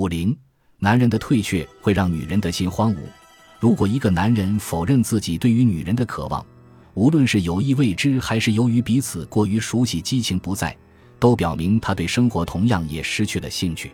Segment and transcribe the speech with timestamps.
[0.00, 0.34] 五零，
[0.78, 2.96] 男人的退却会让女人的心荒芜。
[3.58, 6.42] 如果一个男人否认自己对于女人的渴望，
[6.94, 10.74] 无论是有意未知，还是由于彼此过于熟悉，激情不在，
[11.18, 13.92] 都表明他对生活同样也失去了兴趣。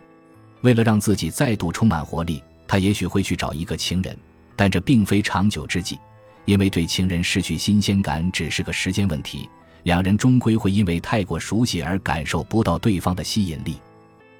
[0.61, 4.17] 为了让自己再度充满活力，他也许会去找一个情人，
[4.55, 5.99] 但这并非长久之计，
[6.45, 9.49] 因为对情人失去新鲜感只是个时间问题。
[9.83, 13.75] 两人终归会因为太过熟悉而感受不到对方的吸引力。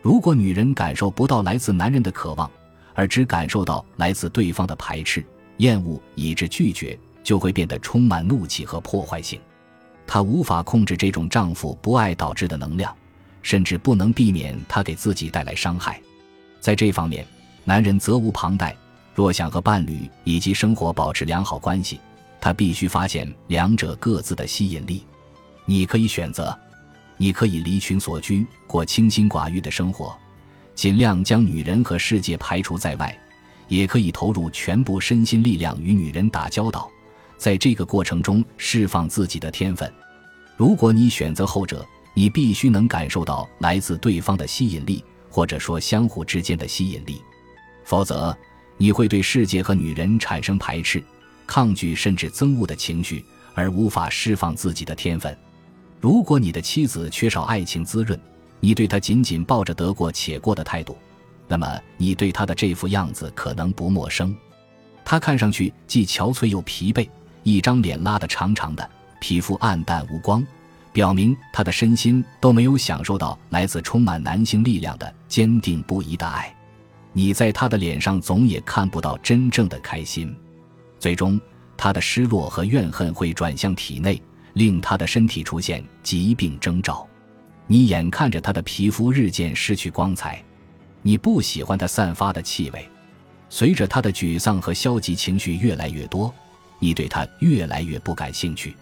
[0.02, 2.50] 如果女人感受不到来自男人的渴望，
[2.93, 5.25] 而只感受到来自对方的排斥、
[5.57, 9.39] 厌恶以致拒绝，就会变得充满怒气和破坏性。
[10.05, 12.96] 她无法控制这种丈夫不爱导致的能量，
[13.41, 16.02] 甚至不能避免他给自己带来伤害。
[16.60, 17.25] 在这方面，
[17.66, 18.75] 男人责无旁贷。
[19.14, 22.00] 若想和伴侣以及生活保持良好关系，
[22.39, 25.04] 他必须发现两者各自的吸引力。
[25.66, 26.57] 你可以选择，
[27.18, 30.16] 你可以离群所居，过清心寡欲的生活，
[30.75, 33.09] 尽量将女人和世界排除在外；
[33.67, 36.89] 也可以投入全部身心力量与女人打交道，
[37.38, 39.91] 在这个过程中释放自己的天分。
[40.56, 47.22] 如果你选择后者，你必须能感受到来自对方的吸引力，或者说相互之间的吸引力，
[47.84, 48.36] 否则
[48.78, 51.03] 你会对世界和女人产生排斥、
[51.45, 55.38] 抗拒甚至憎恶的情绪，而无法释放自己的天分。
[56.00, 58.20] 如果你的妻子缺少爱情滋润，
[58.59, 60.95] 你对她仅仅抱着得过且过的态度，
[61.48, 64.36] 那么你对她的这副样子可能不陌生。
[65.03, 67.09] 她看上去既憔悴又疲惫，
[67.44, 68.88] 一张脸拉得长长的，
[69.20, 70.45] 皮肤暗淡无光，
[70.94, 76.53] 表明她的身心都没有享受到来自充满男性力量的坚定不移的爱。
[77.14, 80.36] 你在她的脸上总也看不到真正的开心，
[81.00, 81.40] 最终
[81.75, 84.22] 她的失落和怨恨会转向体内。
[84.58, 87.08] 令他的身体出现疾病征兆，
[87.67, 90.44] 你眼看着他的皮肤日渐失去光彩，
[91.03, 92.89] 你不喜欢他散发的气味。
[93.50, 96.33] 随着他的沮丧和消极情绪越来越多，
[96.80, 98.75] 你对他越来越不感兴趣。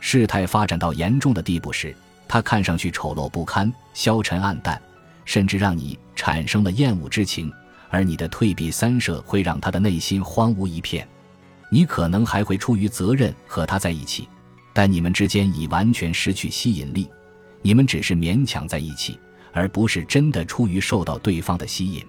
[0.00, 1.94] 事态发展到严重的地步时，
[2.26, 4.80] 他看上去丑陋不堪、消沉暗淡，
[5.26, 7.52] 甚至让你产生了厌恶之情。
[7.90, 11.06] 而你的退避三舍会让他的内心荒芜一片。
[11.70, 14.26] 你可能还会出于责任和他在一起。
[14.72, 17.08] 但你们之间已完全失去吸引力，
[17.62, 19.18] 你们只是勉强在一起，
[19.52, 22.04] 而不是真的出于受到对方的吸引。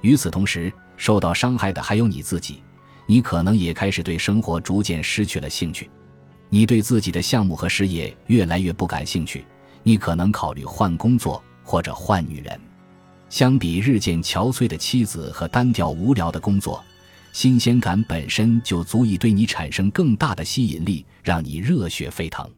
[0.00, 2.62] 与此同时，受到伤害的还有你自己，
[3.06, 5.90] 你可能也开始对生活逐渐失去了兴趣，
[6.48, 9.44] 你对自己的项目和事业越来越不感兴趣，
[9.82, 12.60] 你可能考虑换工作或者换女人。
[13.28, 16.82] 相比日渐憔悴的妻子和单调无聊的工作。
[17.32, 22.48] 新鲜感本身就足以对你产生更大的吸引力，让你热血沸腾。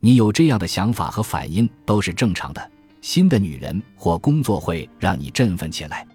[0.00, 2.70] 你有这样的想法和反应都是正常的。
[3.00, 6.06] 新的女人或工作会让你振奋起来，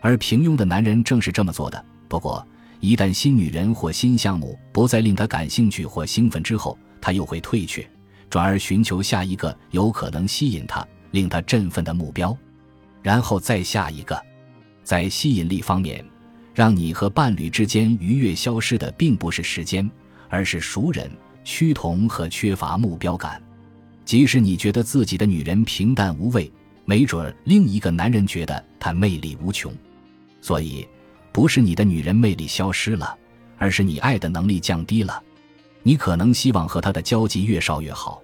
[0.00, 1.84] 而平庸的男人正是这么做的。
[2.08, 2.44] 不过，
[2.80, 7.88] 一旦新女人或新项目不再令他感兴趣或兴奋之后，他又会退却，
[8.28, 12.36] 转而寻求下一个有可能吸引他、令他振奋的目标，
[13.00, 14.20] 然后再下一个。
[14.82, 16.04] 在吸引力方面。
[16.54, 19.90] 让你和伴侣之间愉悦消失的，并不是时间，
[20.28, 21.10] 而是熟人、
[21.42, 23.42] 趋同和缺乏目标感。
[24.04, 26.50] 即使你觉得自己的女人平淡无味，
[26.84, 29.74] 没准儿另一个男人觉得她魅力无穷。
[30.40, 30.86] 所以，
[31.32, 33.16] 不是你的女人魅力消失了，
[33.58, 35.20] 而是你爱的能力降低了。
[35.82, 38.22] 你可能希望和她的交集越少越好，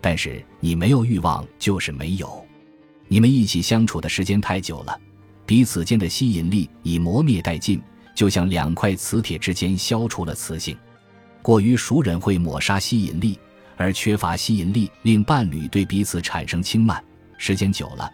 [0.00, 2.44] 但是你没有欲望就是没有。
[3.08, 5.00] 你们一起相处的时间太久了。
[5.50, 7.82] 彼此间的吸引力已磨灭殆尽，
[8.14, 10.78] 就像两块磁铁之间消除了磁性。
[11.42, 13.36] 过于熟人会抹杀吸引力，
[13.76, 17.02] 而缺乏吸引力令伴侣对彼此产生轻慢。
[17.36, 18.08] 时间久了，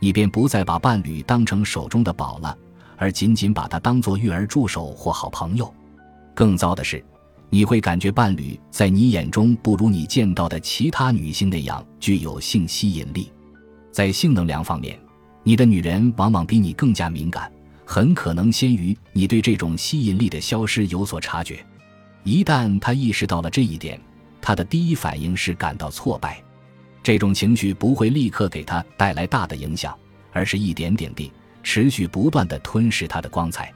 [0.00, 2.56] 你便不再把伴侣当成手中的宝了，
[2.96, 5.70] 而仅仅把他当作育儿助手或好朋友。
[6.34, 7.04] 更糟的是，
[7.50, 13.30] 你会感觉伴侣在你眼中不如你见到的其他女性那样具有性吸引力。
[13.92, 14.98] 在性能量方面。
[15.42, 17.50] 你的女人往往比你更加敏感，
[17.84, 21.64] 很可能先于你对这种吸引力的消失有所察觉。
[22.24, 24.00] 一旦她意识到了这一点，
[24.40, 26.42] 她的第一反应是感到挫败。
[27.02, 29.96] 这种情绪不会立刻给她带来大的影响，
[30.32, 31.32] 而是一点点地
[31.62, 33.72] 持续不断地吞噬她的光彩。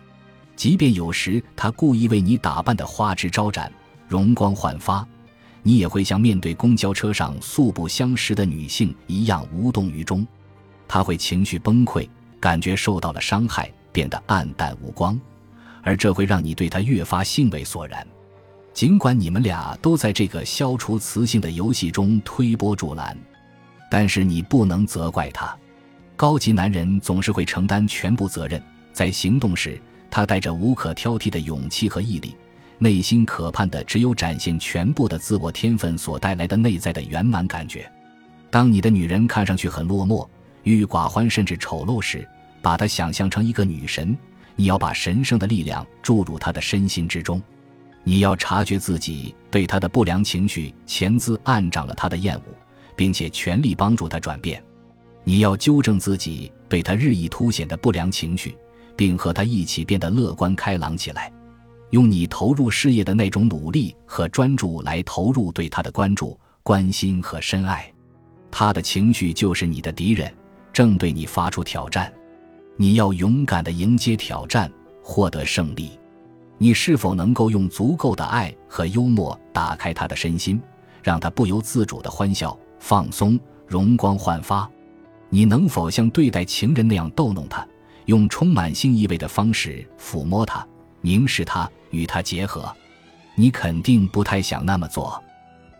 [0.55, 3.73] 即便有时她故意为你打扮得花枝招展、
[4.07, 5.05] 容光焕发，
[5.63, 10.25] 你也会像面对公交车上素不相识的女性一样无动于衷。
[10.87, 12.09] 他会情绪崩溃，
[12.41, 15.19] 感觉受到了伤害，变得暗淡无光，
[15.83, 18.07] 而这会让你对他越发兴味索然。
[18.73, 23.17] 尽管你们俩都在这个消除雌性的游戏中推波助澜，
[23.91, 25.57] 但是你不能责怪他。
[26.17, 28.61] 高级男人总是会承担全部责任，
[28.93, 32.37] 在行动时，他带着无可挑剔的勇气和毅力，
[32.79, 37.91] 内心渴盼的只有展现全部的自我天分所带来的内在的圆满感觉。
[38.51, 40.27] 当你的女人看上去很落寞、
[40.65, 42.27] 郁郁寡欢，甚至丑陋时，
[42.61, 44.17] 把她想象成一个女神，
[44.57, 47.41] 你要把神圣的力量注入她的身心之中。
[48.03, 52.43] 你要察觉自己对她的不良情绪潜滋暗长了她的厌恶，
[52.97, 54.63] 并且全力帮助她转变。
[55.23, 58.57] 你要纠正自己对她日益凸显的不良情绪，
[58.97, 61.33] 并和她一起变得乐观开朗起来。
[61.91, 67.91] 用你投入事业的那种努力和专注来投入对她的关注、关心和深爱。
[68.51, 70.33] 他的情绪就是你的敌人，
[70.75, 72.13] 正对你发出挑战。
[72.77, 74.71] 你要勇敢地迎接挑战，
[75.03, 75.93] 获得胜利。
[76.59, 80.61] 你是否能够用足够的爱和幽默打开他的身心，
[81.03, 84.69] 让他不由自主地欢笑、放松、容光焕发？
[85.29, 87.67] 你能否像对待情人那样逗弄他，
[88.07, 90.67] 用充满性意味的方式抚摸他、
[91.01, 92.75] 凝视他、与他结合？
[93.37, 95.23] 你肯定不太想那么做。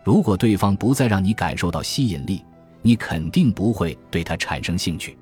[0.03, 2.43] 如果对方不再让你感受到吸引力，
[2.85, 5.17] 你肯定不会对他产生兴趣。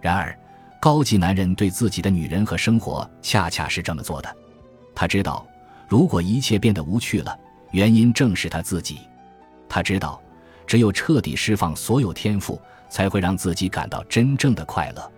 [0.00, 0.38] 然而，
[0.80, 4.36] 高级男人对自己的女人和生活恰恰是这么做的。
[4.94, 5.44] 他知道，
[5.88, 7.36] 如果一切变得无趣了，
[7.72, 9.00] 原因正是他自己。
[9.68, 10.22] 他知道，
[10.68, 15.12] 只有彻底释放所有天赋，才会让自己感到真正的快乐。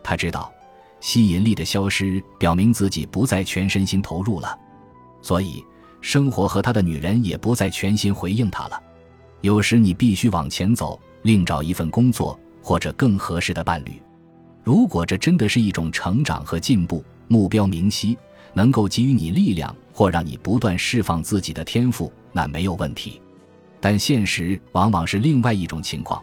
[0.00, 0.52] 他知道，
[1.00, 4.56] 吸引力的消失表明自己不再全身心投入了，
[5.20, 5.60] 所以
[6.00, 8.80] 生活和他的女人也不再全心回应他了。
[9.40, 11.00] 有时你必须往前走。
[11.22, 14.00] 另找一份工作或者更合适的伴侣，
[14.62, 18.16] 如果这真的是一种成长和进步，目标明晰，
[18.52, 23.20] 能够给予你力量或让你不断释放自己的天赋，那没有问题。
[23.80, 26.22] 但现实往往是另外一种情况，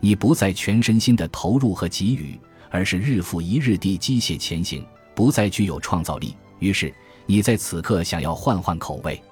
[0.00, 2.38] 你不再全身心的投入和给予，
[2.70, 4.84] 而是日复一日地机械前行，
[5.14, 6.34] 不再具有创造力。
[6.58, 6.92] 于是
[7.26, 9.22] 你在此刻想要换换口味，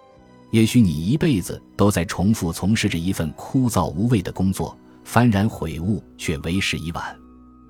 [0.50, 4.76] 也许你一辈子都在重复从事着一份枯燥无味的工作。
[5.06, 7.16] 幡然悔悟，却为时已晚。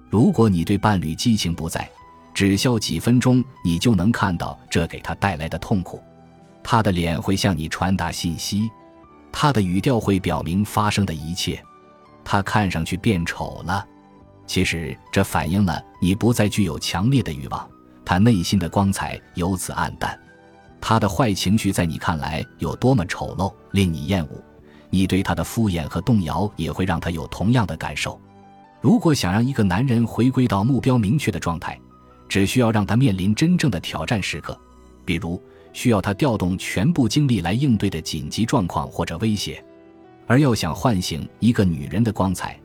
[0.08, 1.88] 如果你对伴侣激情不在，
[2.32, 6.02] 只笑几分钟，你就能看到这给他带来的痛苦。
[6.62, 8.70] 他的脸会向你传达信息，
[9.30, 11.62] 他的语调会表明发生的一切。
[12.24, 13.86] 他看上去变丑了，
[14.46, 17.68] 其实这反映了你不再具有强烈的欲望，
[18.04, 20.18] 他内心的光彩由此暗淡。
[20.80, 24.42] 他的坏情绪在你看来有多么丑陋，令你厌恶。
[24.94, 28.20] 你对他的敷衍和动摇也会让他有同样的感受。
[28.80, 31.76] 如果想让一个男人回归到目标明确的状态，
[32.28, 34.56] 只需要让他面临真正的挑战时刻，
[35.04, 35.42] 比如
[35.72, 39.60] 需要他调动全部精力来应对的紧急状况或者威胁。
[40.28, 42.56] 而要想唤醒一个女人的光彩，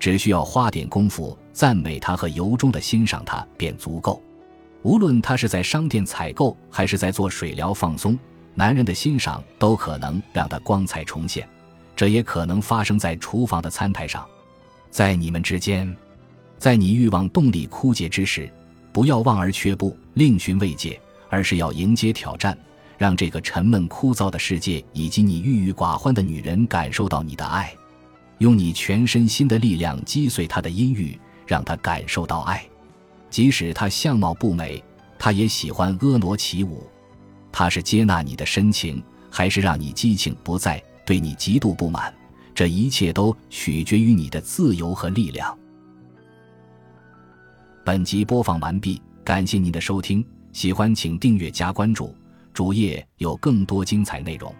[0.00, 4.20] 只需要花点功夫赞美她和由衷的欣赏她便足够。
[4.82, 8.18] 无论她是在商店采购还是在做水疗放松，
[8.54, 11.48] 男人的欣赏都可能让她光彩重现。
[11.96, 14.24] 这也可能发生在厨房的餐台上，
[14.90, 15.96] 在你们之间，
[16.58, 18.52] 在你欲望动力枯竭之时，
[18.92, 21.00] 不要望而却步，另寻慰藉，
[21.30, 22.56] 而是要迎接挑战，
[22.98, 27.72] 让这个沉闷枯燥的世界以及你郁郁寡欢的女人感受到你的爱，
[28.38, 32.62] 用你全身心的力量击碎她的阴郁，让她感受到爱。
[33.30, 34.82] 即使她相貌不美，
[35.18, 36.86] 她也喜欢婀娜起舞。
[37.50, 40.82] 她是接纳你的深情，还是让你激情不再？
[41.06, 42.12] 对你极度不满，
[42.52, 45.56] 这一切都取决于你的自由和力量。
[47.84, 52.12] 本集播放完毕，感谢您的收听，喜欢请订阅加关注，
[52.52, 54.52] 主页有更多精彩内容。